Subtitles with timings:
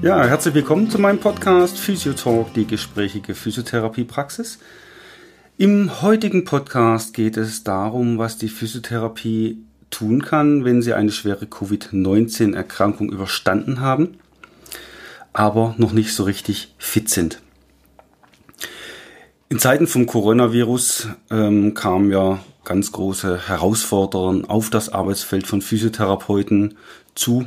[0.00, 4.60] Ja, herzlich willkommen zu meinem Podcast Physiotalk, die gesprächige Physiotherapie-Praxis.
[5.56, 9.58] Im heutigen Podcast geht es darum, was die Physiotherapie
[9.90, 14.18] tun kann, wenn Sie eine schwere Covid-19-Erkrankung überstanden haben,
[15.32, 17.42] aber noch nicht so richtig fit sind.
[19.48, 26.76] In Zeiten vom Coronavirus ähm, kamen ja ganz große Herausforderungen auf das Arbeitsfeld von Physiotherapeuten
[27.16, 27.46] zu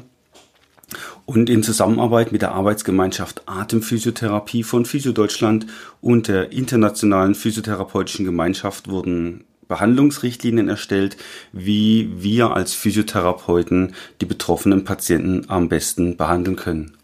[1.26, 5.68] und in Zusammenarbeit mit der Arbeitsgemeinschaft Atemphysiotherapie von Physio Deutschland
[6.02, 11.16] und der Internationalen Physiotherapeutischen Gemeinschaft wurden Behandlungsrichtlinien erstellt,
[11.54, 16.98] wie wir als Physiotherapeuten die betroffenen Patienten am besten behandeln können.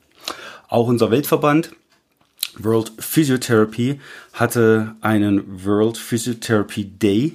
[0.68, 1.72] Auch unser Weltverband
[2.60, 4.00] World Physiotherapy
[4.34, 7.34] hatte einen World Physiotherapy Day.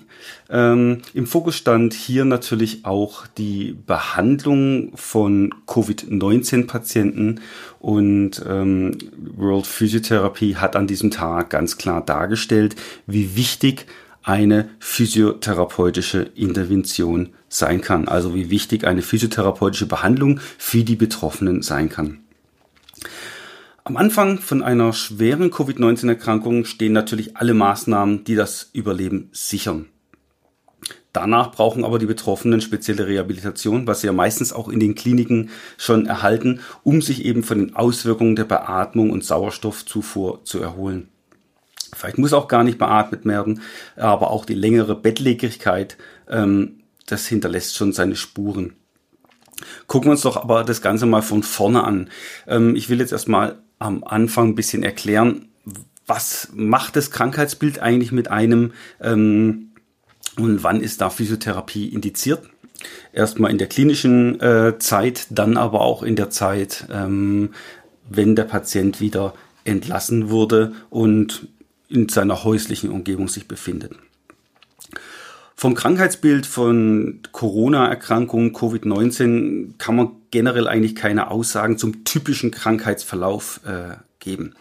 [0.50, 7.40] Ähm, Im Fokus stand hier natürlich auch die Behandlung von Covid-19-Patienten
[7.80, 8.98] und ähm,
[9.36, 13.86] World Physiotherapy hat an diesem Tag ganz klar dargestellt, wie wichtig
[14.22, 18.08] eine physiotherapeutische Intervention sein kann.
[18.08, 22.21] Also wie wichtig eine physiotherapeutische Behandlung für die Betroffenen sein kann.
[23.84, 29.88] Am Anfang von einer schweren Covid-19-Erkrankung stehen natürlich alle Maßnahmen, die das Überleben sichern.
[31.12, 35.50] Danach brauchen aber die Betroffenen spezielle Rehabilitation, was sie ja meistens auch in den Kliniken
[35.78, 41.08] schon erhalten, um sich eben von den Auswirkungen der Beatmung und Sauerstoffzufuhr zu erholen.
[41.92, 43.62] Vielleicht muss auch gar nicht beatmet werden,
[43.96, 45.98] aber auch die längere Bettlägerigkeit,
[46.30, 48.74] ähm, das hinterlässt schon seine Spuren.
[49.88, 52.10] Gucken wir uns doch aber das Ganze mal von vorne an.
[52.46, 55.48] Ähm, ich will jetzt erstmal am Anfang ein bisschen erklären,
[56.06, 59.72] was macht das Krankheitsbild eigentlich mit einem ähm,
[60.36, 62.48] und wann ist da Physiotherapie indiziert.
[63.12, 67.50] Erstmal in der klinischen äh, Zeit, dann aber auch in der Zeit, ähm,
[68.08, 69.34] wenn der Patient wieder
[69.64, 71.48] entlassen wurde und
[71.88, 73.92] in seiner häuslichen Umgebung sich befindet.
[75.54, 83.96] Vom Krankheitsbild von Corona-Erkrankungen, Covid-19, kann man generell eigentlich keine Aussagen zum typischen Krankheitsverlauf äh,
[84.18, 84.54] geben.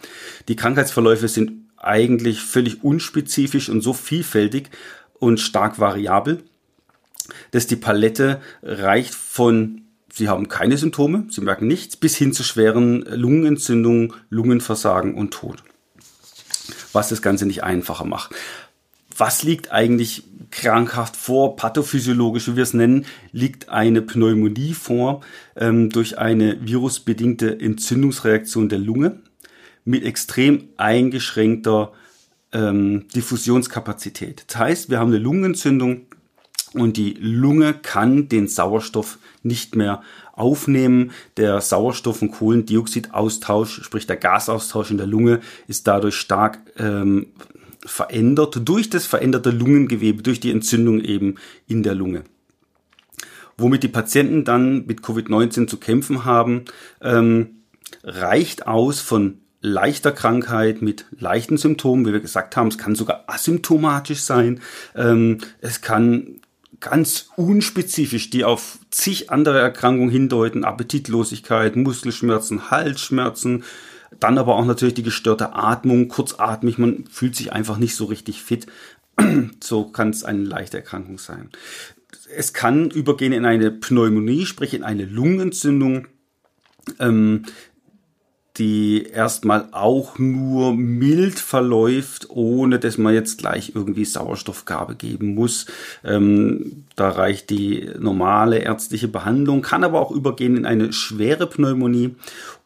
[0.46, 4.70] Die Krankheitsverläufe sind eigentlich völlig unspezifisch und so vielfältig
[5.14, 6.44] und stark variabel,
[7.50, 9.80] dass die Palette reicht von
[10.14, 15.64] Sie haben keine Symptome, Sie merken nichts, bis hin zu schweren Lungenentzündungen, Lungenversagen und Tod.
[16.92, 18.34] Was das Ganze nicht einfacher macht
[19.16, 25.22] was liegt eigentlich krankhaft vor, pathophysiologisch, wie wir es nennen, liegt eine Pneumonie vor
[25.56, 29.20] ähm, durch eine virusbedingte Entzündungsreaktion der Lunge
[29.84, 31.92] mit extrem eingeschränkter
[32.52, 34.44] ähm, Diffusionskapazität.
[34.46, 36.02] Das heißt, wir haben eine Lungenentzündung
[36.74, 40.02] und die Lunge kann den Sauerstoff nicht mehr
[40.32, 41.10] aufnehmen.
[41.36, 47.28] Der Sauerstoff- und Kohlendioxidaustausch, sprich der Gasaustausch in der Lunge, ist dadurch stark ähm,
[47.84, 52.24] verändert durch das veränderte Lungengewebe, durch die Entzündung eben in der Lunge.
[53.58, 56.64] Womit die Patienten dann mit Covid-19 zu kämpfen haben,
[57.00, 57.62] ähm,
[58.02, 63.24] reicht aus von leichter Krankheit mit leichten Symptomen, wie wir gesagt haben, es kann sogar
[63.28, 64.60] asymptomatisch sein,
[64.96, 66.40] ähm, es kann
[66.80, 73.62] ganz unspezifisch, die auf zig andere Erkrankungen hindeuten, Appetitlosigkeit, Muskelschmerzen, Halsschmerzen,
[74.20, 78.42] dann aber auch natürlich die gestörte Atmung, kurzatmig, man fühlt sich einfach nicht so richtig
[78.42, 78.66] fit.
[79.62, 81.50] So kann es eine leichte Erkrankung sein.
[82.34, 86.08] Es kann übergehen in eine Pneumonie, sprich in eine Lungenentzündung.
[86.98, 87.44] Ähm,
[88.58, 95.66] die erstmal auch nur mild verläuft, ohne dass man jetzt gleich irgendwie Sauerstoffgabe geben muss.
[96.04, 102.14] Ähm, da reicht die normale ärztliche Behandlung, kann aber auch übergehen in eine schwere Pneumonie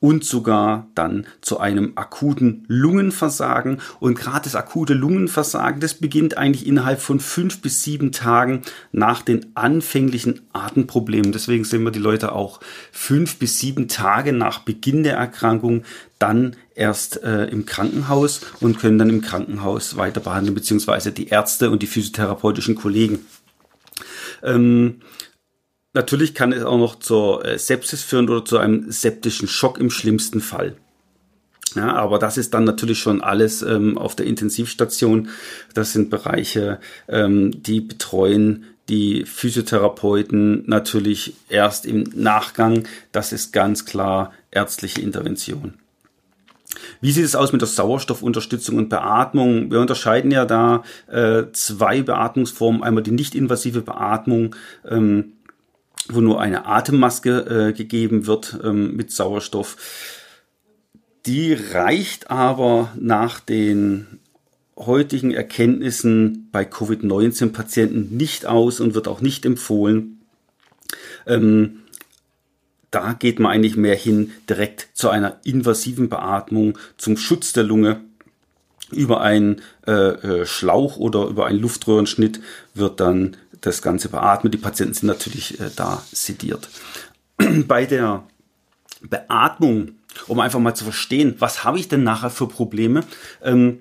[0.00, 3.80] und sogar dann zu einem akuten Lungenversagen.
[4.00, 8.62] Und gerade das akute Lungenversagen, das beginnt eigentlich innerhalb von fünf bis sieben Tagen
[8.92, 11.32] nach den anfänglichen Atemproblemen.
[11.32, 12.60] Deswegen sehen wir die Leute auch
[12.92, 15.84] fünf bis sieben Tage nach Beginn der Erkrankung
[16.18, 21.70] dann erst äh, im Krankenhaus und können dann im Krankenhaus weiter behandeln, beziehungsweise die Ärzte
[21.70, 23.26] und die physiotherapeutischen Kollegen.
[24.42, 25.00] Ähm,
[25.96, 29.88] Natürlich kann es auch noch zur äh, Sepsis führen oder zu einem septischen Schock im
[29.88, 30.76] schlimmsten Fall.
[31.74, 35.30] Ja, aber das ist dann natürlich schon alles ähm, auf der Intensivstation.
[35.72, 42.86] Das sind Bereiche, ähm, die betreuen die Physiotherapeuten natürlich erst im Nachgang.
[43.12, 45.78] Das ist ganz klar ärztliche Intervention.
[47.00, 49.70] Wie sieht es aus mit der Sauerstoffunterstützung und Beatmung?
[49.70, 52.82] Wir unterscheiden ja da äh, zwei Beatmungsformen.
[52.82, 54.54] Einmal die nicht-invasive Beatmung,
[54.86, 55.32] ähm,
[56.08, 59.76] wo nur eine Atemmaske äh, gegeben wird ähm, mit Sauerstoff.
[61.26, 64.20] Die reicht aber nach den
[64.76, 70.20] heutigen Erkenntnissen bei Covid-19-Patienten nicht aus und wird auch nicht empfohlen.
[71.26, 71.80] Ähm,
[72.90, 78.00] da geht man eigentlich mehr hin direkt zu einer invasiven Beatmung zum Schutz der Lunge.
[78.90, 82.40] Über einen äh, äh Schlauch oder über einen Luftröhrenschnitt
[82.74, 84.54] wird dann das Ganze beatmet.
[84.54, 86.68] Die Patienten sind natürlich äh, da sediert.
[87.66, 88.24] Bei der
[89.02, 89.92] Beatmung,
[90.26, 93.02] um einfach mal zu verstehen, was habe ich denn nachher für Probleme,
[93.42, 93.80] ähm,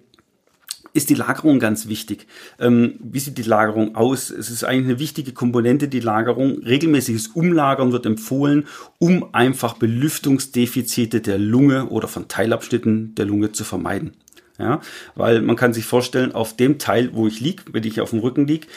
[0.96, 2.26] ist die Lagerung ganz wichtig.
[2.58, 4.30] Ähm, wie sieht die Lagerung aus?
[4.30, 6.60] Es ist eigentlich eine wichtige Komponente, die Lagerung.
[6.64, 8.66] Regelmäßiges Umlagern wird empfohlen,
[8.98, 14.14] um einfach Belüftungsdefizite der Lunge oder von Teilabschnitten der Lunge zu vermeiden.
[14.58, 14.80] Ja,
[15.16, 18.20] weil man kann sich vorstellen, auf dem Teil, wo ich lieg, wenn ich auf dem
[18.20, 18.68] Rücken lieg,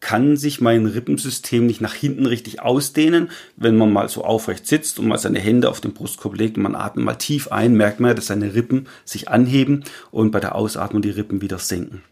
[0.00, 3.30] kann sich mein Rippensystem nicht nach hinten richtig ausdehnen.
[3.56, 6.62] Wenn man mal so aufrecht sitzt und mal seine Hände auf den Brustkorb legt und
[6.62, 10.54] man atmet mal tief ein, merkt man, dass seine Rippen sich anheben und bei der
[10.54, 12.02] Ausatmung die Rippen wieder senken.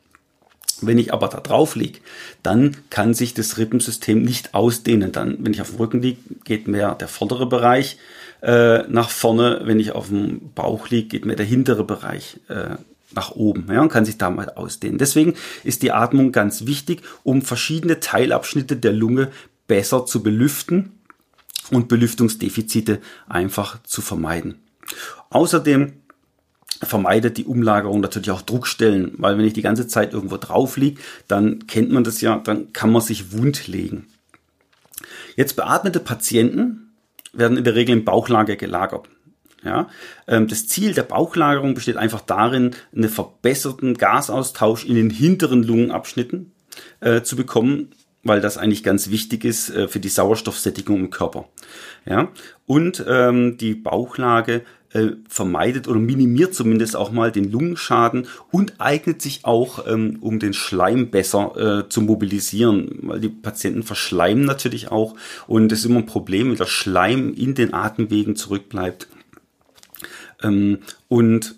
[0.83, 2.01] Wenn ich aber da drauf liege,
[2.43, 5.13] dann kann sich das Rippensystem nicht ausdehnen.
[5.13, 7.97] Dann, wenn ich auf dem Rücken liege, geht mehr der vordere Bereich
[8.43, 9.63] äh, nach vorne.
[9.65, 12.77] Wenn ich auf dem Bauch liege, geht mehr der hintere Bereich äh,
[13.15, 14.99] nach oben ja, und kann sich da mal ausdehnen.
[14.99, 19.31] Deswegen ist die Atmung ganz wichtig, um verschiedene Teilabschnitte der Lunge
[19.69, 20.93] besser zu belüften
[21.71, 24.61] und Belüftungsdefizite einfach zu vermeiden.
[25.31, 25.95] Außerdem
[26.83, 31.01] vermeidet die Umlagerung natürlich auch Druckstellen, weil wenn ich die ganze Zeit irgendwo drauf liege,
[31.27, 34.07] dann kennt man das ja, dann kann man sich wund legen.
[35.37, 36.93] Jetzt beatmete Patienten
[37.33, 39.09] werden in der Regel in Bauchlage gelagert.
[39.67, 39.89] Ja,
[40.29, 46.53] ähm, das Ziel der Bauchlagerung besteht einfach darin, einen verbesserten Gasaustausch in den hinteren Lungenabschnitten
[47.01, 47.91] äh, zu bekommen,
[48.23, 51.49] weil das eigentlich ganz wichtig ist äh, für die Sauerstoffsättigung im Körper.
[52.05, 52.29] Ja,
[52.67, 59.21] und ähm, die Bauchlage äh, vermeidet oder minimiert zumindest auch mal den Lungenschaden und eignet
[59.21, 64.93] sich auch, ähm, um den Schleim besser äh, zu mobilisieren, weil die Patienten verschleimen natürlich
[64.93, 65.17] auch
[65.49, 69.09] und es ist immer ein Problem, wenn der Schleim in den Atemwegen zurückbleibt
[70.43, 70.79] ähm,
[71.09, 71.57] und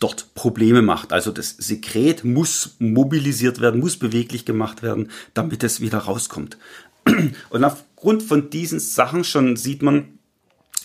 [0.00, 1.12] dort Probleme macht.
[1.12, 6.58] Also das Sekret muss mobilisiert werden, muss beweglich gemacht werden, damit es wieder rauskommt.
[7.50, 10.18] Und aufgrund von diesen Sachen schon sieht man,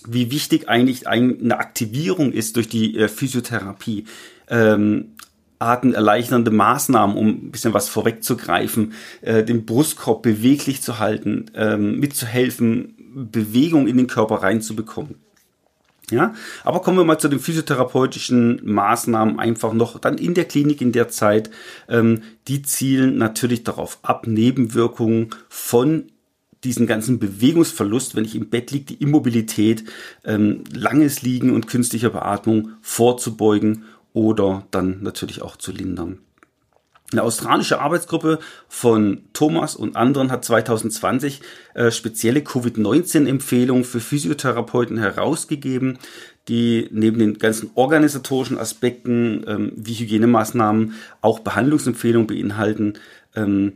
[0.08, 4.06] wie wichtig eigentlich eine Aktivierung ist durch die äh, Physiotherapie.
[4.48, 5.14] Ähm,
[5.60, 12.96] atemerleichternde Maßnahmen, um ein bisschen was vorwegzugreifen, äh, den Brustkorb beweglich zu halten, ähm, mitzuhelfen,
[13.32, 15.16] Bewegung in den Körper reinzubekommen.
[16.12, 20.82] Ja, aber kommen wir mal zu den physiotherapeutischen Maßnahmen einfach noch dann in der Klinik
[20.82, 21.50] in der Zeit.
[21.88, 26.12] Ähm, die zielen natürlich darauf ab, Nebenwirkungen von
[26.64, 29.86] diesen ganzen Bewegungsverlust, wenn ich im Bett liege, die Immobilität,
[30.26, 36.20] ähm, langes Liegen und künstlicher Beatmung vorzubeugen oder dann natürlich auch zu lindern.
[37.12, 38.40] Eine australische Arbeitsgruppe
[38.70, 41.42] von Thomas und anderen hat 2020
[41.74, 46.00] äh, spezielle Covid-19-Empfehlungen für Physiotherapeuten herausgegeben,
[46.48, 52.94] die neben den ganzen organisatorischen Aspekten ähm, wie Hygienemaßnahmen auch Behandlungsempfehlungen beinhalten.
[53.36, 53.74] Ähm,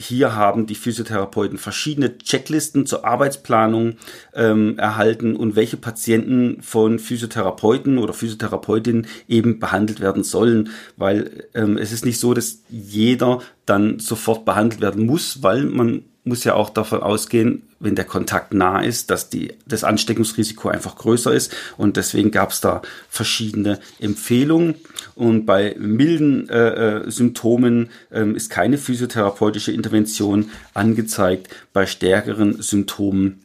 [0.00, 3.96] hier haben die Physiotherapeuten verschiedene Checklisten zur Arbeitsplanung
[4.34, 11.76] ähm, erhalten und welche Patienten von Physiotherapeuten oder Physiotherapeutinnen eben behandelt werden sollen, weil ähm,
[11.76, 16.54] es ist nicht so, dass jeder dann sofort behandelt werden muss, weil man muss ja
[16.54, 21.52] auch davon ausgehen, wenn der Kontakt nah ist, dass die, das Ansteckungsrisiko einfach größer ist.
[21.78, 24.76] Und deswegen gab es da verschiedene Empfehlungen.
[25.14, 31.48] Und bei milden äh, äh, Symptomen äh, ist keine physiotherapeutische Intervention angezeigt.
[31.72, 33.44] Bei stärkeren Symptomen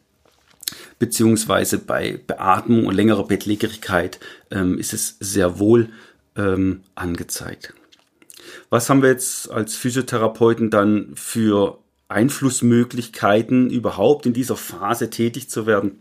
[0.99, 4.19] beziehungsweise bei Beatmung und längerer Bettlägerigkeit
[4.51, 5.89] ähm, ist es sehr wohl
[6.35, 7.73] ähm, angezeigt.
[8.69, 11.79] Was haben wir jetzt als Physiotherapeuten dann für
[12.15, 15.99] Einflussmöglichkeiten überhaupt in dieser Phase tätig zu werden.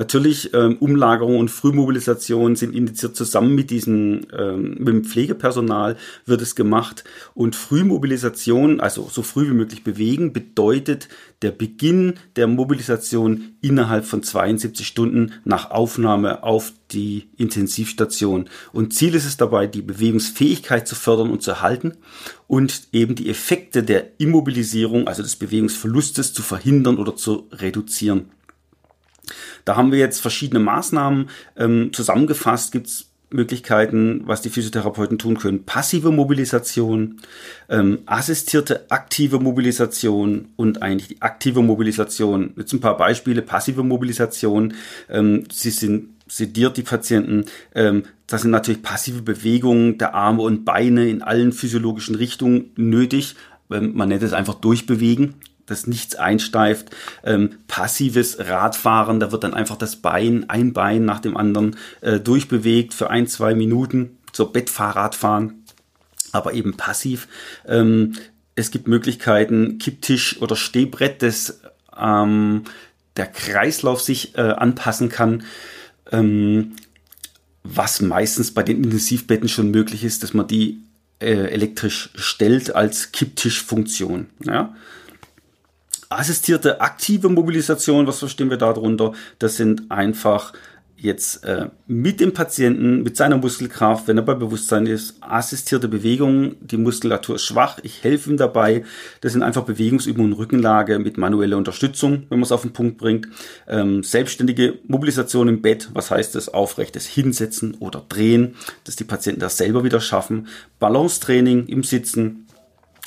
[0.00, 6.40] Natürlich ähm, Umlagerung und Frühmobilisation sind indiziert zusammen mit diesem ähm, mit dem Pflegepersonal wird
[6.40, 7.04] es gemacht
[7.34, 11.08] und Frühmobilisation, also so früh wie möglich bewegen, bedeutet
[11.42, 18.48] der Beginn der Mobilisation innerhalb von 72 Stunden nach Aufnahme auf die Intensivstation.
[18.72, 21.92] Und Ziel ist es dabei, die Bewegungsfähigkeit zu fördern und zu erhalten
[22.46, 28.30] und eben die Effekte der Immobilisierung, also des Bewegungsverlustes, zu verhindern oder zu reduzieren.
[29.64, 32.72] Da haben wir jetzt verschiedene Maßnahmen ähm, zusammengefasst.
[32.72, 35.64] Gibt es Möglichkeiten, was die Physiotherapeuten tun können.
[35.64, 37.20] Passive Mobilisation,
[37.68, 42.52] ähm, assistierte aktive Mobilisation und eigentlich die aktive Mobilisation.
[42.56, 43.42] Jetzt ein paar Beispiele.
[43.42, 44.74] Passive Mobilisation.
[45.08, 47.46] Ähm, sie sind sediert die Patienten.
[47.74, 53.34] Ähm, das sind natürlich passive Bewegungen der Arme und Beine in allen physiologischen Richtungen nötig.
[53.70, 55.34] Ähm, man nennt es einfach durchbewegen
[55.70, 56.90] dass nichts einsteift.
[57.24, 62.20] Ähm, passives Radfahren, da wird dann einfach das Bein, ein Bein nach dem anderen äh,
[62.20, 64.18] durchbewegt für ein, zwei Minuten.
[64.32, 65.64] So Bettfahrradfahren,
[66.32, 67.26] aber eben passiv.
[67.66, 68.14] Ähm,
[68.54, 71.60] es gibt Möglichkeiten, Kipptisch oder Stehbrett, das
[71.98, 72.64] ähm,
[73.16, 75.44] der Kreislauf sich äh, anpassen kann.
[76.12, 76.76] Ähm,
[77.62, 80.80] was meistens bei den Intensivbetten schon möglich ist, dass man die
[81.20, 84.26] äh, elektrisch stellt als Kipptischfunktion.
[84.44, 84.74] Ja?
[86.12, 89.12] Assistierte aktive Mobilisation, was verstehen wir darunter?
[89.38, 90.52] Das sind einfach
[90.96, 96.56] jetzt äh, mit dem Patienten, mit seiner Muskelkraft, wenn er bei Bewusstsein ist, assistierte Bewegungen,
[96.60, 98.84] die Muskulatur ist schwach, ich helfe ihm dabei.
[99.20, 103.28] Das sind einfach Bewegungsübungen, Rückenlage mit manueller Unterstützung, wenn man es auf den Punkt bringt.
[103.68, 106.48] Ähm, selbstständige Mobilisation im Bett, was heißt das?
[106.48, 110.48] Aufrechtes Hinsetzen oder Drehen, dass die Patienten das selber wieder schaffen.
[110.80, 112.46] Balancetraining im Sitzen,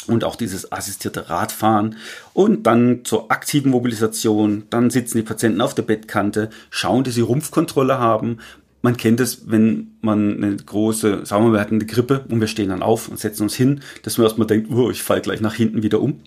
[0.07, 1.95] und auch dieses assistierte Radfahren
[2.33, 4.63] und dann zur aktiven Mobilisation.
[4.69, 8.39] Dann sitzen die Patienten auf der Bettkante, schauen, dass sie Rumpfkontrolle haben.
[8.81, 12.47] Man kennt es, wenn man eine große, sagen wir, wir hatten eine Grippe und wir
[12.47, 15.41] stehen dann auf und setzen uns hin, dass man erstmal denkt, oh, ich falle gleich
[15.41, 16.19] nach hinten wieder um.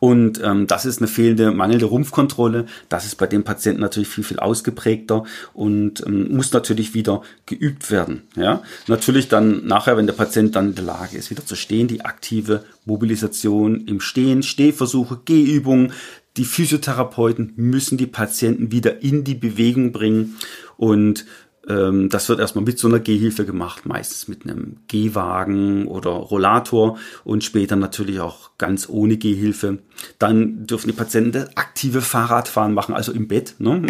[0.00, 2.66] Und ähm, das ist eine fehlende, mangelnde Rumpfkontrolle.
[2.88, 5.24] Das ist bei dem Patienten natürlich viel, viel ausgeprägter
[5.54, 8.22] und ähm, muss natürlich wieder geübt werden.
[8.36, 8.62] Ja?
[8.86, 12.04] Natürlich dann nachher, wenn der Patient dann in der Lage ist, wieder zu stehen, die
[12.04, 15.92] aktive Mobilisation im Stehen, Stehversuche, Gehübungen.
[16.36, 20.36] Die Physiotherapeuten müssen die Patienten wieder in die Bewegung bringen
[20.78, 21.26] und
[21.68, 26.98] ähm, das wird erstmal mit so einer Gehhilfe gemacht, meistens mit einem Gehwagen oder Rollator
[27.24, 29.78] und später natürlich auch ganz ohne Gehhilfe.
[30.18, 33.54] Dann dürfen die Patienten aktive Fahrradfahren machen, also im Bett.
[33.58, 33.86] Ne?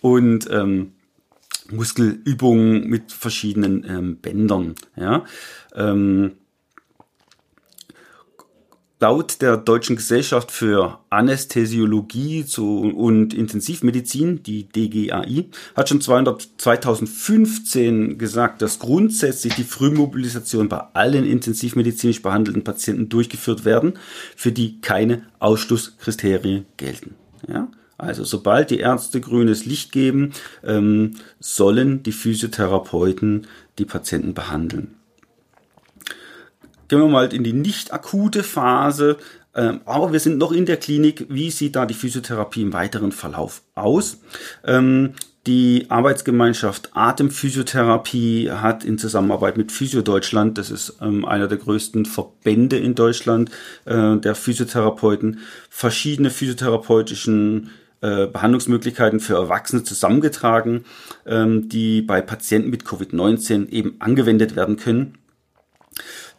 [0.00, 0.92] Und ähm,
[1.70, 4.74] Muskelübungen mit verschiedenen ähm, Bändern.
[4.96, 5.24] Ja?
[5.74, 6.32] Ähm,
[9.02, 18.62] Laut der Deutschen Gesellschaft für Anästhesiologie und Intensivmedizin, die DGAI, hat schon 200, 2015 gesagt,
[18.62, 23.94] dass grundsätzlich die Frühmobilisation bei allen intensivmedizinisch behandelten Patienten durchgeführt werden,
[24.36, 27.16] für die keine Ausschlusskriterien gelten.
[27.48, 27.66] Ja?
[27.98, 30.32] Also sobald die Ärzte grünes Licht geben,
[30.62, 33.48] ähm, sollen die Physiotherapeuten
[33.80, 34.94] die Patienten behandeln.
[36.88, 39.16] Gehen wir mal in die nicht akute Phase.
[39.54, 41.26] Ähm, aber wir sind noch in der Klinik.
[41.28, 44.18] Wie sieht da die Physiotherapie im weiteren Verlauf aus?
[44.64, 45.14] Ähm,
[45.46, 52.06] die Arbeitsgemeinschaft Atemphysiotherapie hat in Zusammenarbeit mit Physio Deutschland, das ist ähm, einer der größten
[52.06, 53.50] Verbände in Deutschland
[53.84, 57.70] äh, der Physiotherapeuten, verschiedene physiotherapeutischen
[58.02, 60.84] äh, Behandlungsmöglichkeiten für Erwachsene zusammengetragen,
[61.26, 65.18] ähm, die bei Patienten mit Covid-19 eben angewendet werden können.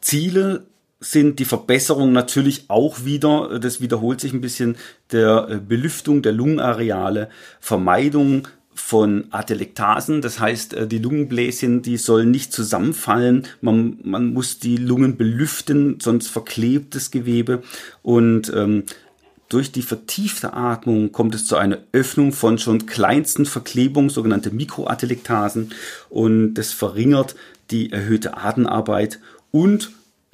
[0.04, 0.68] Ziele
[1.00, 4.76] sind die Verbesserung natürlich auch wieder, das wiederholt sich ein bisschen,
[5.12, 7.30] der äh, Belüftung der Lungenareale,
[7.60, 13.48] Vermeidung von Atelektasen, das heißt, äh, die Lungenbläschen, die sollen nicht zusammenfallen.
[13.62, 17.62] Man, man muss die Lungen belüften, sonst verklebt das Gewebe.
[18.02, 18.84] Und ähm,
[19.50, 25.72] durch die vertiefte Atmung kommt es zu einer Öffnung von schon kleinsten Verklebungen, sogenannte Mikroatelektasen.
[26.10, 27.36] Und das verringert
[27.70, 29.20] die erhöhte Atemarbeit
[29.54, 29.92] und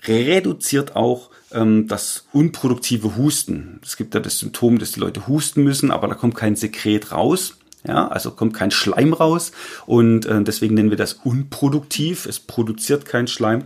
[0.07, 3.81] reduziert auch ähm, das unproduktive Husten.
[3.83, 7.11] Es gibt ja das Symptom, dass die Leute husten müssen, aber da kommt kein Sekret
[7.11, 7.57] raus.
[7.87, 9.53] Ja, also kommt kein Schleim raus
[9.85, 12.25] und äh, deswegen nennen wir das unproduktiv.
[12.25, 13.63] Es produziert kein Schleim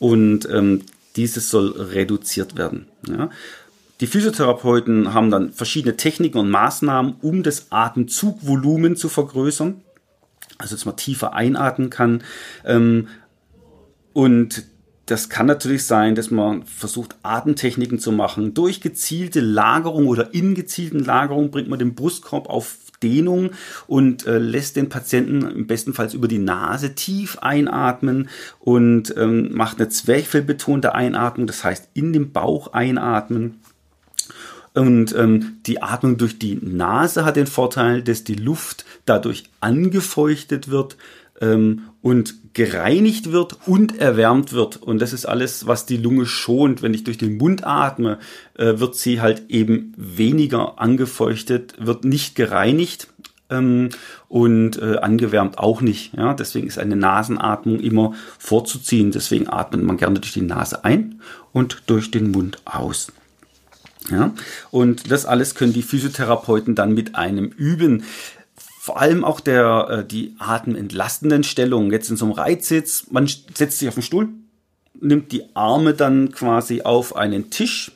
[0.00, 0.82] und ähm,
[1.14, 2.86] dieses soll reduziert werden.
[3.08, 3.30] Ja.
[4.00, 9.80] Die Physiotherapeuten haben dann verschiedene Techniken und Maßnahmen, um das Atemzugvolumen zu vergrößern.
[10.58, 12.24] Also dass man tiefer einatmen kann.
[12.64, 13.08] Ähm,
[14.16, 14.64] und
[15.04, 18.54] das kann natürlich sein, dass man versucht, Atemtechniken zu machen.
[18.54, 23.50] Durch gezielte Lagerung oder in gezielten Lagerung bringt man den Brustkorb auf Dehnung
[23.86, 29.90] und äh, lässt den Patienten bestenfalls über die Nase tief einatmen und ähm, macht eine
[29.90, 33.60] zwerchfellbetonte Einatmung, das heißt in den Bauch einatmen.
[34.72, 40.70] Und ähm, die Atmung durch die Nase hat den Vorteil, dass die Luft dadurch angefeuchtet
[40.70, 40.96] wird
[41.40, 44.76] ähm, und gereinigt wird und erwärmt wird.
[44.76, 46.82] Und das ist alles, was die Lunge schont.
[46.82, 48.18] Wenn ich durch den Mund atme,
[48.54, 53.08] äh, wird sie halt eben weniger angefeuchtet, wird nicht gereinigt
[53.50, 53.90] ähm,
[54.28, 56.14] und äh, angewärmt auch nicht.
[56.16, 56.34] Ja?
[56.34, 59.12] Deswegen ist eine Nasenatmung immer vorzuziehen.
[59.12, 61.20] Deswegen atmet man gerne durch die Nase ein
[61.52, 63.12] und durch den Mund aus.
[64.10, 64.32] Ja,
[64.70, 68.04] und das alles können die Physiotherapeuten dann mit einem üben
[68.86, 71.90] vor allem auch der, äh, die atementlastenden Stellungen.
[71.90, 74.28] Jetzt in so einem Reitsitz, man setzt sich auf den Stuhl,
[74.94, 77.90] nimmt die Arme dann quasi auf einen Tisch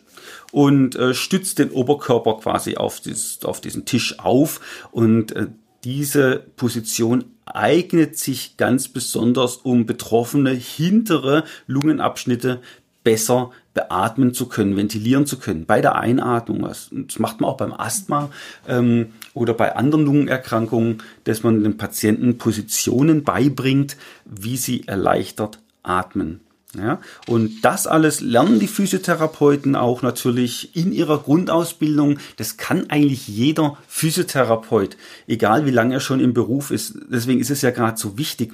[0.50, 5.46] und äh, stützt den Oberkörper quasi auf, dieses, auf diesen Tisch auf und äh,
[5.84, 12.62] diese Position eignet sich ganz besonders, um betroffene hintere Lungenabschnitte
[13.04, 16.62] besser beatmen zu können, ventilieren zu können bei der Einatmung.
[16.62, 18.30] Das macht man auch beim Asthma
[18.68, 26.40] ähm, oder bei anderen Lungenerkrankungen, dass man den Patienten Positionen beibringt, wie sie erleichtert atmen.
[26.76, 32.18] Ja, und das alles lernen die Physiotherapeuten auch natürlich in ihrer Grundausbildung.
[32.36, 36.94] Das kann eigentlich jeder Physiotherapeut, egal wie lange er schon im Beruf ist.
[37.10, 38.52] Deswegen ist es ja gerade so wichtig,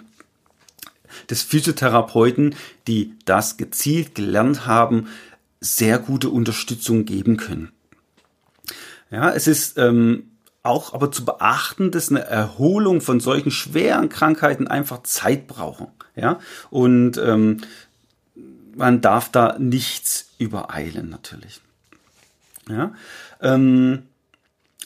[1.31, 2.55] des Physiotherapeuten,
[2.87, 5.09] die das gezielt gelernt haben,
[5.61, 7.73] sehr gute Unterstützung geben können.
[9.11, 10.31] Ja, es ist ähm,
[10.63, 15.89] auch aber zu beachten, dass eine Erholung von solchen schweren Krankheiten einfach Zeit brauchen.
[16.15, 17.59] Ja, und ähm,
[18.75, 21.61] man darf da nichts übereilen natürlich.
[22.69, 22.93] Ja,
[23.41, 24.03] ähm,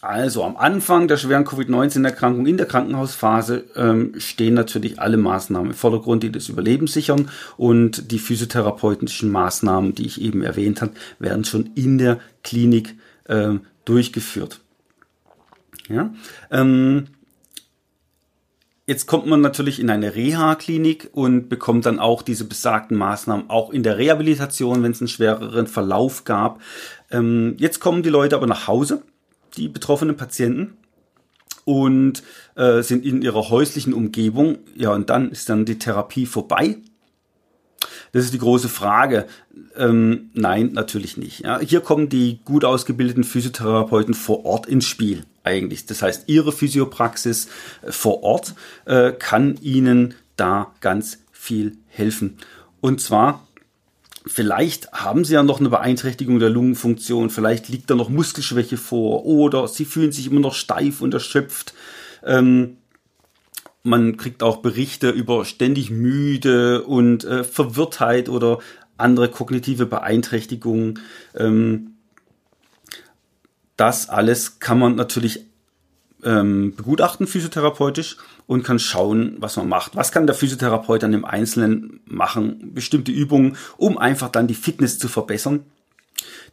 [0.00, 5.76] also am Anfang der schweren Covid-19-Erkrankung in der Krankenhausphase ähm, stehen natürlich alle Maßnahmen im
[5.76, 11.45] Vordergrund, die das Überleben sichern und die physiotherapeutischen Maßnahmen, die ich eben erwähnt habe, werden
[11.45, 13.54] schon in der Klinik äh,
[13.85, 14.61] durchgeführt.
[15.88, 16.12] Ja?
[16.50, 17.09] Ähm,
[18.87, 23.70] Jetzt kommt man natürlich in eine Reha-Klinik und bekommt dann auch diese besagten Maßnahmen auch
[23.70, 26.61] in der Rehabilitation, wenn es einen schwereren Verlauf gab.
[27.12, 29.05] Ähm, jetzt kommen die Leute aber nach Hause
[29.56, 30.76] die betroffenen Patienten
[31.64, 32.22] und
[32.56, 34.58] äh, sind in ihrer häuslichen Umgebung.
[34.74, 36.78] Ja, und dann ist dann die Therapie vorbei.
[38.12, 39.26] Das ist die große Frage.
[39.76, 41.40] Ähm, nein, natürlich nicht.
[41.40, 45.86] Ja, hier kommen die gut ausgebildeten Physiotherapeuten vor Ort ins Spiel eigentlich.
[45.86, 47.48] Das heißt, ihre Physiopraxis
[47.82, 52.38] äh, vor Ort äh, kann ihnen da ganz viel helfen.
[52.80, 53.46] Und zwar
[54.26, 59.24] Vielleicht haben sie ja noch eine Beeinträchtigung der Lungenfunktion, vielleicht liegt da noch Muskelschwäche vor
[59.24, 61.72] oder sie fühlen sich immer noch steif und erschöpft.
[62.22, 62.76] Ähm,
[63.83, 68.59] man kriegt auch Berichte über ständig müde und äh, Verwirrtheit oder
[68.98, 71.00] andere kognitive Beeinträchtigungen.
[71.35, 71.94] Ähm,
[73.76, 75.46] das alles kann man natürlich
[76.24, 79.96] ähm, begutachten physiotherapeutisch und kann schauen, was man macht.
[79.96, 82.72] Was kann der Physiotherapeut dann im Einzelnen machen?
[82.74, 85.64] Bestimmte Übungen, um einfach dann die Fitness zu verbessern,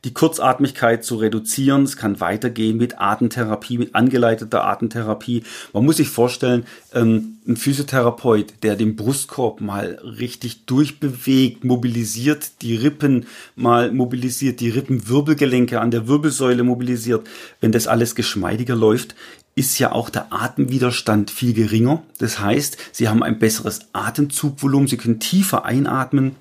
[0.03, 1.83] die Kurzatmigkeit zu reduzieren.
[1.83, 5.43] Es kann weitergehen mit Atemtherapie, mit angeleiteter Atemtherapie.
[5.73, 12.75] Man muss sich vorstellen, ähm, ein Physiotherapeut, der den Brustkorb mal richtig durchbewegt, mobilisiert, die
[12.75, 13.25] Rippen
[13.55, 17.27] mal mobilisiert, die Rippenwirbelgelenke an der Wirbelsäule mobilisiert,
[17.61, 19.15] wenn das alles geschmeidiger läuft,
[19.57, 22.03] ist ja auch der Atemwiderstand viel geringer.
[22.19, 26.35] Das heißt, Sie haben ein besseres Atemzugvolumen, Sie können tiefer einatmen.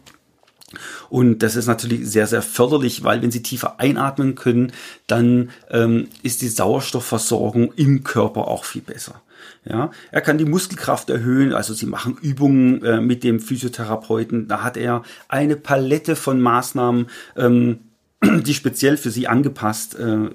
[1.09, 4.73] Und das ist natürlich sehr, sehr förderlich, weil wenn Sie tiefer einatmen können,
[5.07, 9.23] dann ähm, ist die Sauerstoffversorgung im Körper auch viel besser.
[9.65, 14.47] Ja, er kann die Muskelkraft erhöhen, also sie machen Übungen äh, mit dem Physiotherapeuten.
[14.47, 17.79] Da hat er eine Palette von Maßnahmen, ähm,
[18.23, 20.31] die speziell für sie angepasst äh,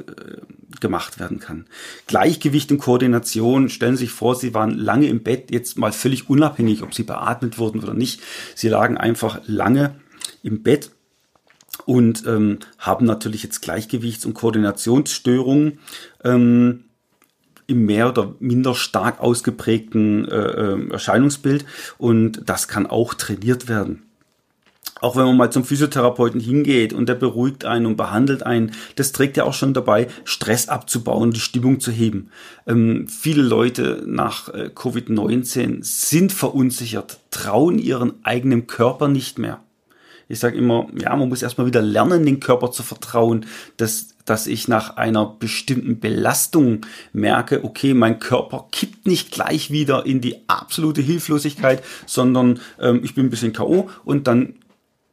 [0.82, 1.65] gemacht werden kann.
[2.08, 6.30] Gleichgewicht und Koordination, stellen Sie sich vor, Sie waren lange im Bett, jetzt mal völlig
[6.30, 8.22] unabhängig, ob Sie beatmet wurden oder nicht.
[8.56, 9.96] Sie lagen einfach lange
[10.44, 10.91] im Bett
[11.86, 15.80] und ähm, haben natürlich jetzt Gleichgewichts- und Koordinationsstörungen
[16.24, 16.86] ähm,
[17.67, 21.65] im mehr oder minder stark ausgeprägten äh, äh Erscheinungsbild
[21.98, 24.11] und das kann auch trainiert werden
[25.02, 29.12] auch wenn man mal zum Physiotherapeuten hingeht und der beruhigt einen und behandelt einen, das
[29.12, 32.30] trägt ja auch schon dabei, Stress abzubauen, die Stimmung zu heben.
[32.68, 39.60] Ähm, viele Leute nach äh, Covid-19 sind verunsichert, trauen ihren eigenen Körper nicht mehr.
[40.32, 44.48] Ich sage immer, ja, man muss erstmal wieder lernen, den Körper zu vertrauen, dass, dass
[44.48, 50.38] ich nach einer bestimmten Belastung merke, okay, mein Körper kippt nicht gleich wieder in die
[50.48, 53.90] absolute Hilflosigkeit, sondern ähm, ich bin ein bisschen K.O.
[54.06, 54.54] und dann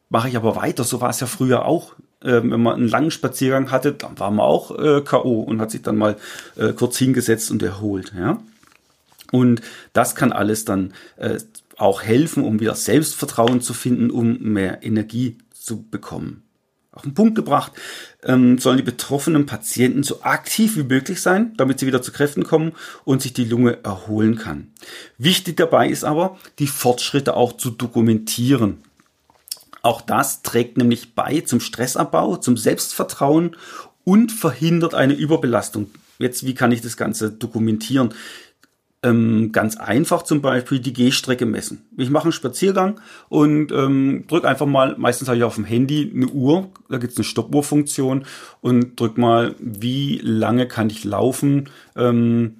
[0.08, 0.84] mache ich aber weiter.
[0.84, 1.94] So war es ja früher auch.
[2.22, 5.40] Ähm, wenn man einen langen Spaziergang hatte, dann war man auch äh, K.O.
[5.40, 6.16] und hat sich dann mal
[6.56, 8.12] äh, kurz hingesetzt und erholt.
[8.16, 8.38] Ja?
[9.30, 9.60] Und
[9.92, 11.38] das kann alles dann äh,
[11.76, 16.42] auch helfen, um wieder Selbstvertrauen zu finden, um mehr Energie zu bekommen.
[16.90, 17.72] Auf den Punkt gebracht,
[18.24, 22.42] ähm, sollen die betroffenen Patienten so aktiv wie möglich sein, damit sie wieder zu Kräften
[22.42, 22.72] kommen
[23.04, 24.72] und sich die Lunge erholen kann.
[25.16, 28.78] Wichtig dabei ist aber, die Fortschritte auch zu dokumentieren.
[29.88, 33.56] Auch das trägt nämlich bei zum Stressabbau, zum Selbstvertrauen
[34.04, 35.88] und verhindert eine Überbelastung.
[36.18, 38.10] Jetzt, wie kann ich das Ganze dokumentieren?
[39.02, 41.86] Ähm, ganz einfach zum Beispiel die Gehstrecke messen.
[41.96, 46.12] Ich mache einen Spaziergang und ähm, drücke einfach mal, meistens habe ich auf dem Handy
[46.14, 48.26] eine Uhr, da gibt es eine Stoppuhrfunktion
[48.60, 52.56] und drück mal, wie lange kann ich laufen, ähm,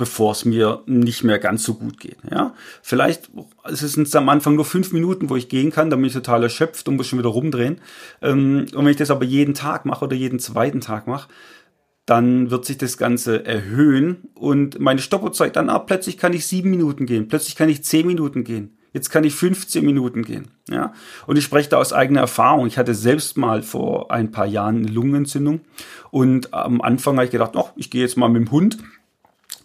[0.00, 2.16] bevor es mir nicht mehr ganz so gut geht.
[2.30, 3.30] Ja, vielleicht
[3.68, 6.42] ist es am Anfang nur fünf Minuten, wo ich gehen kann, dann bin ich total
[6.42, 7.82] erschöpft und muss schon wieder rumdrehen.
[8.22, 11.28] Ähm, und wenn ich das aber jeden Tag mache oder jeden zweiten Tag mache,
[12.06, 16.46] dann wird sich das Ganze erhöhen und meine Stoppuhr zeigt dann ab, plötzlich kann ich
[16.46, 18.78] sieben Minuten gehen, plötzlich kann ich zehn Minuten gehen.
[18.94, 20.48] Jetzt kann ich 15 Minuten gehen.
[20.68, 20.94] Ja?
[21.26, 22.66] Und ich spreche da aus eigener Erfahrung.
[22.66, 25.60] Ich hatte selbst mal vor ein paar Jahren eine Lungenentzündung.
[26.10, 28.78] Und am Anfang habe ich gedacht, oh, ich gehe jetzt mal mit dem Hund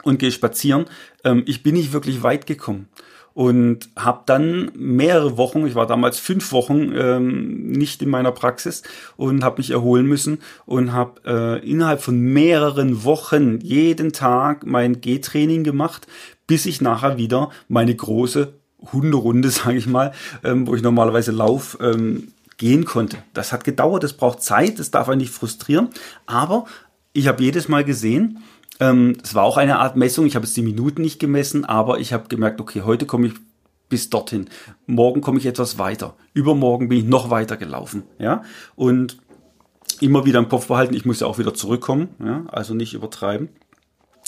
[0.05, 0.85] und gehe spazieren.
[1.25, 2.87] Ähm, ich bin nicht wirklich weit gekommen
[3.35, 8.81] und habe dann mehrere Wochen, ich war damals fünf Wochen ähm, nicht in meiner Praxis
[9.17, 15.01] und habe mich erholen müssen und habe äh, innerhalb von mehreren Wochen jeden Tag mein
[15.01, 16.07] Gehtraining gemacht,
[16.47, 18.53] bis ich nachher wieder meine große
[18.93, 20.13] Hunderunde, sage ich mal,
[20.45, 23.17] ähm, wo ich normalerweise lauf, ähm, gehen konnte.
[23.33, 25.89] Das hat gedauert, das braucht Zeit, das darf einen nicht frustrieren,
[26.25, 26.67] aber
[27.11, 28.39] ich habe jedes Mal gesehen,
[28.79, 30.25] ähm, es war auch eine Art Messung.
[30.25, 33.33] Ich habe jetzt die Minuten nicht gemessen, aber ich habe gemerkt, okay, heute komme ich
[33.89, 34.49] bis dorthin.
[34.87, 36.15] Morgen komme ich etwas weiter.
[36.33, 38.03] Übermorgen bin ich noch weiter gelaufen.
[38.19, 38.43] Ja,
[38.75, 39.17] und
[40.01, 42.09] immer wieder im Kopf behalten, ich muss ja auch wieder zurückkommen.
[42.23, 43.49] Ja, also nicht übertreiben.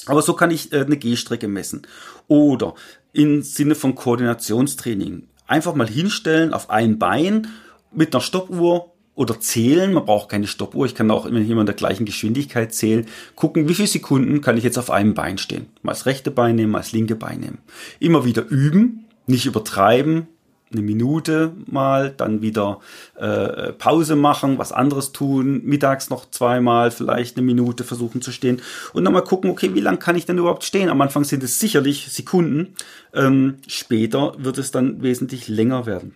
[0.05, 1.81] Aber so kann ich äh, eine Gehstrecke messen.
[2.27, 2.75] Oder
[3.13, 5.27] im Sinne von Koordinationstraining.
[5.47, 7.47] Einfach mal hinstellen auf ein Bein
[7.91, 9.91] mit einer Stoppuhr oder zählen.
[9.91, 10.86] Man braucht keine Stoppuhr.
[10.86, 13.08] Ich kann auch immer in der gleichen Geschwindigkeit zählen.
[13.36, 15.65] Gucken, wie viele Sekunden kann ich jetzt auf einem Bein stehen.
[15.82, 17.58] Mal das rechte Bein nehmen, mal das linke Bein nehmen.
[17.99, 20.27] Immer wieder üben, nicht übertreiben.
[20.69, 22.82] Eine Minute mal, dann wieder
[23.15, 28.62] äh, Pause machen, was anderes tun, mittags noch zweimal, vielleicht eine Minute versuchen zu stehen
[28.91, 30.89] und dann mal gucken, okay, wie lang kann ich denn überhaupt stehen?
[30.89, 32.75] Am Anfang sind es sicherlich Sekunden,
[33.13, 36.15] ähm, später wird es dann wesentlich länger werden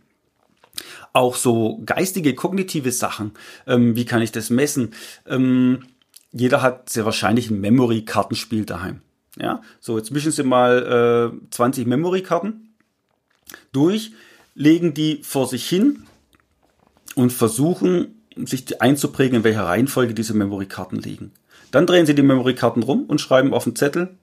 [1.13, 3.32] auch so geistige, kognitive Sachen.
[3.67, 4.94] Ähm, wie kann ich das messen?
[5.28, 5.84] Ähm,
[6.32, 9.02] jeder hat sehr wahrscheinlich ein Memory-Kartenspiel daheim.
[9.39, 12.76] Ja, so jetzt mischen Sie mal äh, 20 Memory-Karten
[13.72, 14.12] durch,
[14.56, 16.04] legen die vor sich hin
[17.15, 21.32] und versuchen, sich einzuprägen, in welcher Reihenfolge diese Memory-Karten liegen.
[21.72, 24.15] Dann drehen Sie die Memory-Karten rum und schreiben auf den Zettel,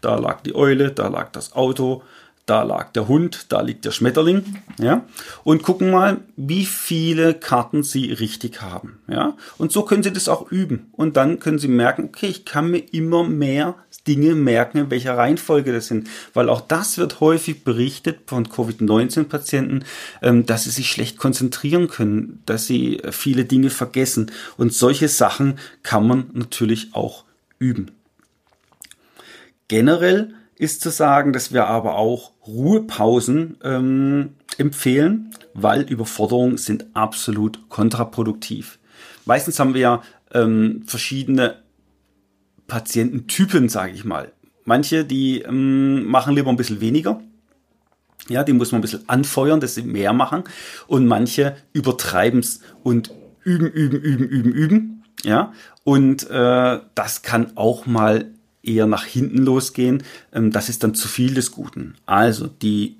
[0.00, 2.02] da lag die Eule, da lag das Auto,
[2.50, 5.04] da lag der Hund, da liegt der Schmetterling, ja,
[5.44, 10.28] und gucken mal, wie viele Karten Sie richtig haben, ja, und so können Sie das
[10.28, 10.88] auch üben.
[10.92, 15.16] Und dann können Sie merken, okay, ich kann mir immer mehr Dinge merken, in welcher
[15.16, 19.84] Reihenfolge das sind, weil auch das wird häufig berichtet von Covid-19-Patienten,
[20.22, 24.30] ähm, dass sie sich schlecht konzentrieren können, dass sie viele Dinge vergessen.
[24.56, 27.24] Und solche Sachen kann man natürlich auch
[27.58, 27.90] üben.
[29.68, 37.70] Generell ist zu sagen, dass wir aber auch Ruhepausen ähm, empfehlen, weil Überforderungen sind absolut
[37.70, 38.78] kontraproduktiv.
[39.24, 40.02] Meistens haben wir ja
[40.34, 41.56] ähm, verschiedene
[42.66, 44.32] Patiententypen, sage ich mal.
[44.64, 47.22] Manche, die ähm, machen lieber ein bisschen weniger.
[48.28, 50.44] Ja, die muss man ein bisschen anfeuern, dass sie mehr machen.
[50.86, 53.10] Und manche übertreiben es und
[53.44, 55.04] üben, üben, üben, üben, üben.
[55.22, 55.52] Ja,
[55.84, 58.30] und äh, das kann auch mal
[58.62, 61.94] eher nach hinten losgehen, ähm, das ist dann zu viel des Guten.
[62.06, 62.96] Also die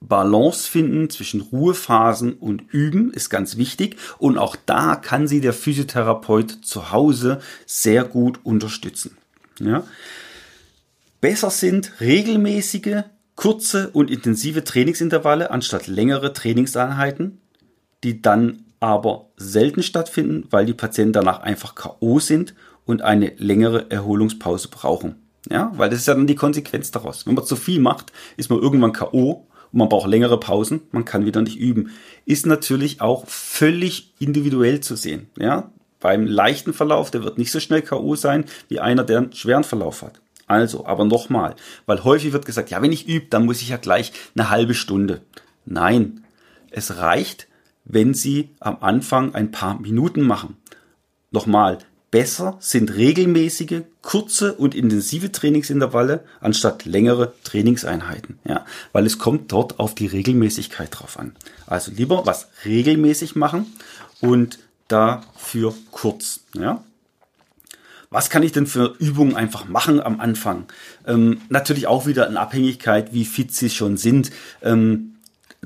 [0.00, 5.52] Balance finden zwischen Ruhephasen und Üben ist ganz wichtig und auch da kann sie der
[5.52, 9.16] Physiotherapeut zu Hause sehr gut unterstützen.
[9.60, 9.84] Ja.
[11.20, 13.04] Besser sind regelmäßige,
[13.36, 17.38] kurze und intensive Trainingsintervalle anstatt längere Trainingseinheiten,
[18.02, 23.90] die dann aber selten stattfinden, weil die Patienten danach einfach KO sind und eine längere
[23.90, 25.16] Erholungspause brauchen.
[25.50, 27.26] Ja, weil das ist ja dann die Konsequenz daraus.
[27.26, 29.46] Wenn man zu viel macht, ist man irgendwann K.O.
[29.72, 31.90] man braucht längere Pausen, man kann wieder nicht üben.
[32.24, 35.30] Ist natürlich auch völlig individuell zu sehen.
[35.36, 38.14] Ja, beim leichten Verlauf, der wird nicht so schnell K.O.
[38.14, 40.20] sein wie einer, der einen schweren Verlauf hat.
[40.46, 41.54] Also, aber nochmal,
[41.86, 44.74] weil häufig wird gesagt, ja, wenn ich übe, dann muss ich ja gleich eine halbe
[44.74, 45.22] Stunde.
[45.64, 46.24] Nein,
[46.70, 47.48] es reicht,
[47.84, 50.56] wenn Sie am Anfang ein paar Minuten machen.
[51.30, 51.78] Nochmal,
[52.12, 58.38] besser sind regelmäßige, kurze und intensive Trainingsintervalle anstatt längere Trainingseinheiten.
[58.44, 61.34] Ja, weil es kommt dort auf die Regelmäßigkeit drauf an.
[61.66, 63.66] Also lieber was regelmäßig machen
[64.20, 66.40] und dafür kurz.
[66.54, 66.84] Ja.
[68.10, 70.66] Was kann ich denn für Übungen einfach machen am Anfang?
[71.06, 74.30] Ähm, natürlich auch wieder in Abhängigkeit, wie fit Sie schon sind.
[74.62, 75.11] Ähm,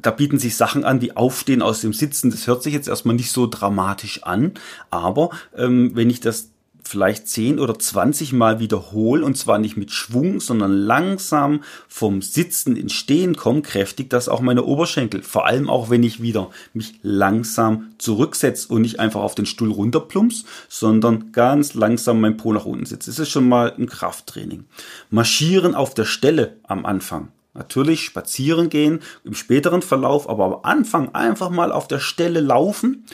[0.01, 2.31] da bieten sich Sachen an wie Aufstehen aus dem Sitzen.
[2.31, 4.53] Das hört sich jetzt erstmal nicht so dramatisch an,
[4.91, 6.51] aber ähm, wenn ich das
[6.87, 12.77] vielleicht 10 oder 20 Mal wiederhole und zwar nicht mit Schwung, sondern langsam vom Sitzen
[12.77, 15.23] ins Stehen komme, kräftigt das auch meine Oberschenkel.
[15.23, 19.73] Vor allem auch, wenn ich wieder mich langsam zurücksetze und nicht einfach auf den Stuhl
[19.73, 23.11] runterplumps, sondern ganz langsam mein Po nach unten sitze.
[23.11, 24.65] Das ist schon mal ein Krafttraining.
[25.11, 27.29] Marschieren auf der Stelle am Anfang.
[27.57, 33.07] Natürlich spazieren gehen im späteren Verlauf, aber am Anfang einfach mal auf der Stelle laufen,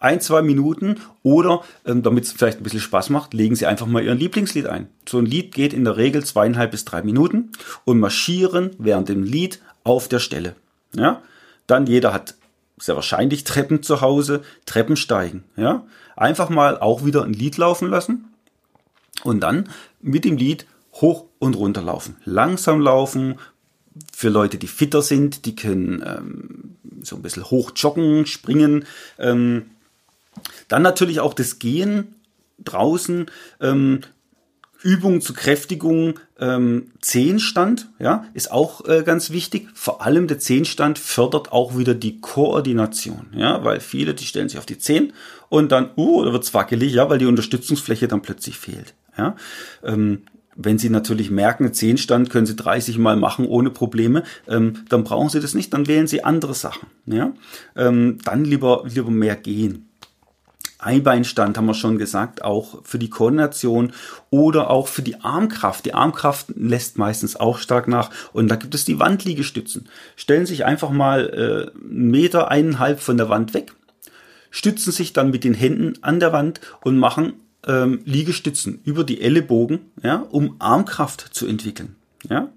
[0.00, 3.86] ein, zwei Minuten oder, ähm, damit es vielleicht ein bisschen Spaß macht, legen Sie einfach
[3.86, 4.88] mal Ihren Lieblingslied ein.
[5.08, 7.50] So ein Lied geht in der Regel zweieinhalb bis drei Minuten
[7.84, 10.54] und marschieren während dem Lied auf der Stelle.
[10.94, 11.22] Ja,
[11.66, 12.34] dann jeder hat
[12.78, 15.42] sehr wahrscheinlich Treppen zu Hause, Treppen steigen.
[15.56, 15.84] Ja,
[16.16, 18.32] einfach mal auch wieder ein Lied laufen lassen
[19.24, 19.68] und dann
[20.00, 22.16] mit dem Lied hoch und runter laufen.
[22.24, 23.36] Langsam laufen,
[24.12, 28.84] für Leute, die fitter sind, die können ähm, so ein bisschen hoch joggen, springen.
[29.18, 29.66] Ähm,
[30.68, 32.14] dann natürlich auch das Gehen
[32.58, 33.26] draußen.
[33.60, 34.00] Ähm,
[34.82, 39.68] Übung zur Kräftigung, ähm, Zehenstand, ja, ist auch äh, ganz wichtig.
[39.74, 44.58] Vor allem der Zehenstand fördert auch wieder die Koordination, ja, weil viele, die stellen sich
[44.58, 45.12] auf die Zehen
[45.48, 49.34] und dann, uh, da wird's wackelig, ja, weil die Unterstützungsfläche dann plötzlich fehlt, ja.
[49.82, 50.22] Ähm,
[50.58, 55.28] wenn Sie natürlich merken, Zehnstand können Sie 30 Mal machen ohne Probleme, ähm, dann brauchen
[55.28, 56.88] Sie das nicht, dann wählen Sie andere Sachen.
[57.06, 57.32] Ja?
[57.76, 59.88] Ähm, dann lieber, lieber mehr gehen.
[60.80, 63.92] Einbeinstand haben wir schon gesagt, auch für die Koordination
[64.30, 65.84] oder auch für die Armkraft.
[65.86, 69.88] Die Armkraft lässt meistens auch stark nach und da gibt es die Wandliegestützen.
[70.14, 73.72] Stellen sich einfach mal äh, einen Meter, eineinhalb von der Wand weg,
[74.50, 77.34] stützen sich dann mit den Händen an der Wand und machen
[77.68, 81.94] ähm, Liegestützen über die Ellenbogen, ja, um Armkraft zu entwickeln.
[82.28, 82.48] Ja.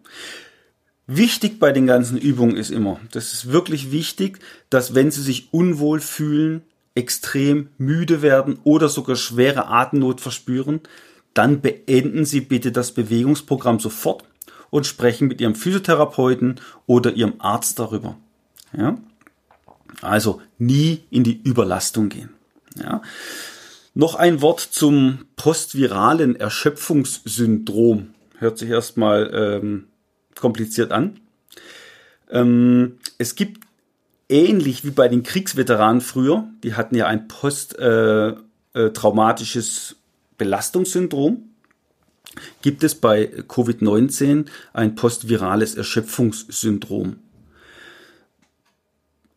[1.06, 5.50] Wichtig bei den ganzen Übungen ist immer, das ist wirklich wichtig, dass wenn Sie sich
[5.52, 6.62] unwohl fühlen,
[6.96, 10.82] extrem müde werden oder sogar schwere Atemnot verspüren,
[11.34, 14.24] dann beenden Sie bitte das Bewegungsprogramm sofort
[14.70, 18.18] und sprechen mit Ihrem Physiotherapeuten oder Ihrem Arzt darüber.
[18.76, 18.98] Ja?
[20.02, 22.30] Also nie in die Überlastung gehen.
[22.76, 23.02] Ja?
[23.94, 28.16] Noch ein Wort zum postviralen Erschöpfungssyndrom.
[28.38, 29.88] Hört sich erstmal ähm,
[30.36, 31.20] kompliziert an.
[32.30, 33.66] Ähm, es gibt
[34.30, 39.98] ähnlich wie bei den Kriegsveteranen früher, die hatten ja ein posttraumatisches äh, äh,
[40.38, 41.50] Belastungssyndrom,
[42.62, 47.18] gibt es bei Covid-19 ein postvirales Erschöpfungssyndrom.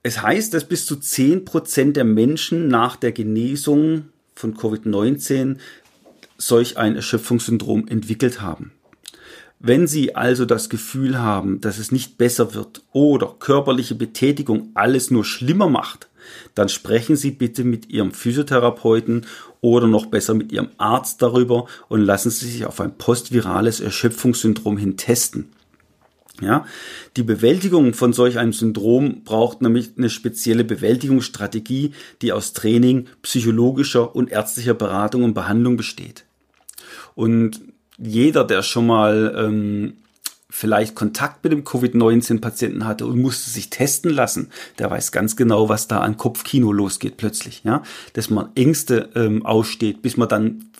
[0.05, 5.57] Es heißt, dass bis zu 10% der Menschen nach der Genesung von Covid-19
[6.37, 8.73] solch ein Erschöpfungssyndrom entwickelt haben.
[9.61, 15.11] Wenn Sie also das Gefühl haben, dass es nicht besser wird oder körperliche Betätigung alles
[15.11, 16.09] nur schlimmer macht,
[16.55, 19.27] dann sprechen Sie bitte mit Ihrem Physiotherapeuten
[19.61, 24.77] oder noch besser mit Ihrem Arzt darüber und lassen Sie sich auf ein postvirales Erschöpfungssyndrom
[24.77, 25.51] hin testen.
[26.41, 26.67] Ja,
[27.17, 31.93] die Bewältigung von solch einem Syndrom braucht nämlich eine spezielle Bewältigungsstrategie,
[32.23, 36.25] die aus Training, psychologischer und ärztlicher Beratung und Behandlung besteht.
[37.15, 37.61] Und
[37.99, 39.95] jeder, der schon mal ähm,
[40.51, 45.69] vielleicht Kontakt mit dem Covid-19-Patienten hatte und musste sich testen lassen, der weiß ganz genau,
[45.69, 47.63] was da an Kopfkino losgeht plötzlich.
[47.65, 50.71] Ja, dass man Ängste ähm, aussteht, bis man dann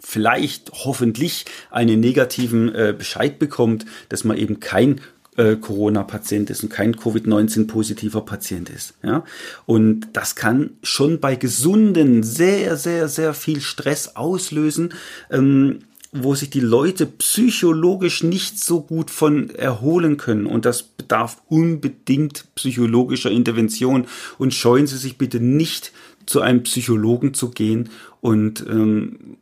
[0.00, 5.00] vielleicht hoffentlich einen negativen äh, Bescheid bekommt, dass man eben kein
[5.36, 8.94] äh, Corona-Patient ist und kein Covid-19-positiver Patient ist.
[9.02, 9.24] Ja?
[9.66, 14.94] Und das kann schon bei Gesunden sehr, sehr, sehr viel Stress auslösen.
[15.30, 15.80] Ähm,
[16.12, 20.46] wo sich die Leute psychologisch nicht so gut von erholen können.
[20.46, 24.06] Und das bedarf unbedingt psychologischer Intervention.
[24.36, 25.92] Und scheuen Sie sich bitte nicht,
[26.26, 27.88] zu einem Psychologen zu gehen
[28.20, 29.36] und ähm,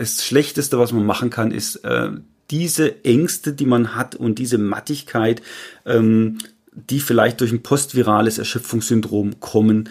[0.00, 2.10] das Schlechteste, was man machen kann, ist äh,
[2.50, 5.42] diese Ängste, die man hat und diese Mattigkeit,
[5.84, 6.38] ähm,
[6.72, 9.90] die vielleicht durch ein postvirales Erschöpfungssyndrom kommen,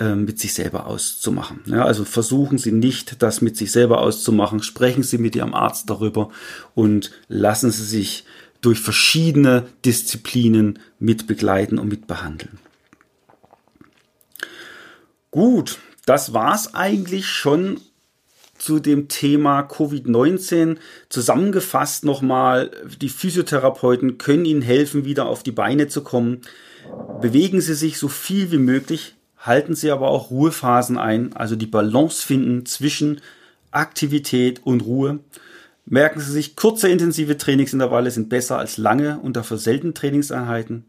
[0.00, 1.60] ähm, mit sich selber auszumachen.
[1.66, 4.62] Ja, also versuchen Sie nicht, das mit sich selber auszumachen.
[4.62, 6.30] Sprechen Sie mit Ihrem Arzt darüber
[6.74, 8.24] und lassen Sie sich
[8.62, 12.58] durch verschiedene Disziplinen mit begleiten und mit behandeln.
[15.30, 17.80] Gut, das war's eigentlich schon
[18.62, 20.76] zu dem Thema Covid-19.
[21.08, 22.70] Zusammengefasst nochmal,
[23.00, 26.42] die Physiotherapeuten können Ihnen helfen, wieder auf die Beine zu kommen.
[27.20, 31.66] Bewegen Sie sich so viel wie möglich, halten Sie aber auch Ruhephasen ein, also die
[31.66, 33.20] Balance finden zwischen
[33.72, 35.18] Aktivität und Ruhe.
[35.84, 40.84] Merken Sie sich, kurze intensive Trainingsintervalle sind besser als lange und dafür selten Trainingseinheiten.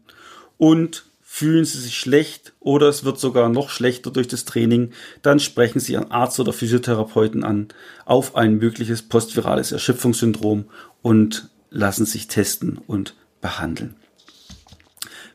[0.58, 4.92] Und fühlen Sie sich schlecht oder es wird sogar noch schlechter durch das Training,
[5.22, 7.66] dann sprechen Sie Ihren Arzt oder Physiotherapeuten an
[8.04, 10.66] auf ein mögliches postvirales Erschöpfungssyndrom
[11.02, 13.96] und lassen sich testen und behandeln.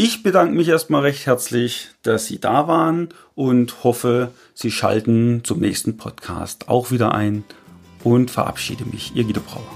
[0.00, 5.58] Ich bedanke mich erstmal recht herzlich, dass Sie da waren und hoffe, Sie schalten zum
[5.58, 7.42] nächsten Podcast auch wieder ein
[8.04, 9.16] und verabschiede mich.
[9.16, 9.66] Ihr Guido Brauer.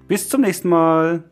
[0.07, 1.25] Bis zum nächsten Mal.